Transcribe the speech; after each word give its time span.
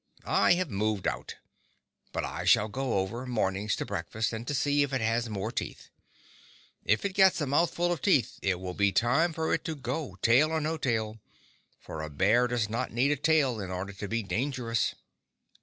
I 0.25 0.53
have 0.53 0.71
moved 0.71 1.07
out. 1.07 1.35
But 2.11 2.23
I 2.25 2.43
shall 2.43 2.67
go 2.69 2.93
over, 2.97 3.27
mornings, 3.27 3.75
to 3.75 3.85
breakfast, 3.85 4.33
and 4.33 4.47
to 4.47 4.55
see 4.55 4.81
if 4.81 4.93
it 4.93 5.01
has 5.01 5.29
more 5.29 5.51
teeth. 5.51 5.89
If 6.83 7.05
it 7.05 7.13
gets 7.13 7.39
a 7.39 7.45
mouthful 7.45 7.91
of 7.93 8.01
teeth, 8.01 8.39
it 8.41 8.59
will 8.59 8.73
be 8.73 8.91
time 8.91 9.31
for 9.31 9.53
it 9.53 9.63
to 9.65 9.75
go, 9.75 10.17
tail 10.23 10.49
or 10.51 10.59
no 10.59 10.77
tail, 10.77 11.19
for 11.79 12.01
a 12.01 12.09
bear 12.09 12.47
does 12.47 12.67
not 12.67 12.91
need 12.91 13.11
a 13.11 13.15
tail 13.15 13.59
in 13.59 13.69
order 13.69 13.93
to 13.93 14.07
be 14.07 14.23
dangerous. 14.23 14.95